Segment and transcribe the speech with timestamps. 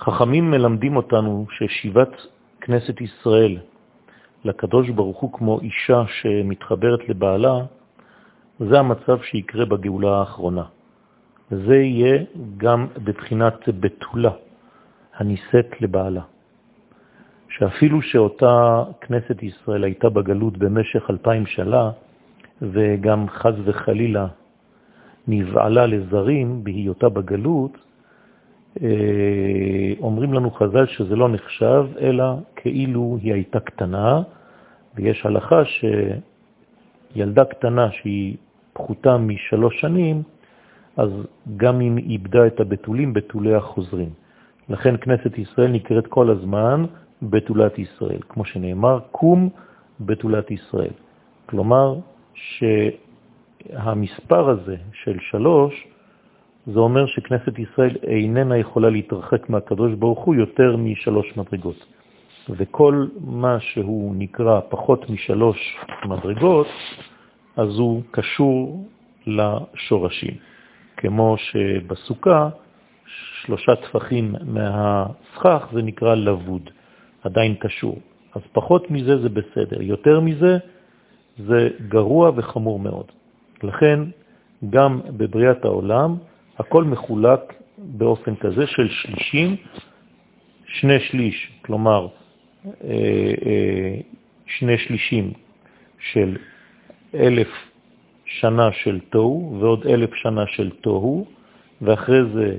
[0.00, 2.08] חכמים מלמדים אותנו ששיבת
[2.60, 3.58] כנסת ישראל
[4.44, 7.54] לקדוש ברוך הוא כמו אישה שמתחברת לבעלה,
[8.60, 10.64] זה המצב שיקרה בגאולה האחרונה.
[11.50, 12.24] זה יהיה
[12.56, 14.30] גם בבחינת בתולה
[15.16, 16.22] הניסית לבעלה.
[17.48, 21.90] שאפילו שאותה כנסת ישראל הייתה בגלות במשך אלפיים שנה,
[22.62, 24.26] וגם חז וחלילה
[25.28, 27.78] נבעלה לזרים בהיותה בגלות,
[28.82, 29.69] אה,
[30.00, 32.24] אומרים לנו חז"ל שזה לא נחשב, אלא
[32.56, 34.22] כאילו היא הייתה קטנה,
[34.94, 35.62] ויש הלכה
[37.14, 38.36] שילדה קטנה שהיא
[38.72, 40.22] פחותה משלוש שנים,
[40.96, 41.10] אז
[41.56, 44.10] גם אם איבדה את הבתולים, בתוליה חוזרים.
[44.68, 46.84] לכן כנסת ישראל נקראת כל הזמן
[47.22, 49.48] בתולת ישראל, כמו שנאמר, קום
[50.00, 50.92] בתולת ישראל.
[51.46, 51.96] כלומר,
[53.68, 55.86] שהמספר הזה של שלוש,
[56.66, 61.86] זה אומר שכנסת ישראל איננה יכולה להתרחק מהקדוש ברוך הוא יותר משלוש מדרגות.
[62.50, 66.66] וכל מה שהוא נקרא פחות משלוש מדרגות,
[67.56, 68.86] אז הוא קשור
[69.26, 70.34] לשורשים.
[70.96, 72.48] כמו שבסוכה
[73.06, 76.70] שלושה טפחים מהסכך זה נקרא לבוד,
[77.22, 77.98] עדיין קשור.
[78.34, 80.58] אז פחות מזה זה בסדר, יותר מזה
[81.38, 83.06] זה גרוע וחמור מאוד.
[83.62, 84.00] לכן
[84.70, 86.16] גם בבריאת העולם
[86.58, 89.56] הכל מחולק באופן כזה של שלישים,
[90.66, 92.08] שני שליש, כלומר
[92.66, 92.90] אה,
[93.46, 93.94] אה,
[94.46, 95.32] שני שלישים
[96.12, 96.36] של
[97.14, 97.48] אלף
[98.24, 101.26] שנה של תוהו ועוד אלף שנה של תוהו,
[101.82, 102.58] ואחרי זה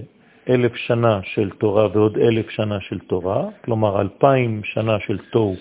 [0.49, 5.55] אלף שנה של תורה ועוד אלף שנה של תורה, כלומר אלפיים שנה של תוהו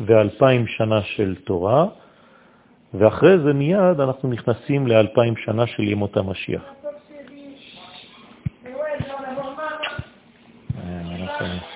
[0.00, 1.86] ואלפיים שנה של תורה,
[2.94, 6.62] ואחרי זה מיד אנחנו נכנסים לאלפיים שנה של ימות המשיח.
[11.46, 11.75] happen.